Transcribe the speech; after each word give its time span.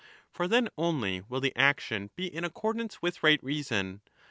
For 0.31 0.47
then 0.47 0.67
only 0.79 1.21
will 1.29 1.41
the 1.41 1.55
action 1.55 2.09
be 2.15 2.25
in 2.25 2.43
accordance 2.43 3.03
with 3.03 3.21
right 3.21 3.39
reason. 3.43 4.01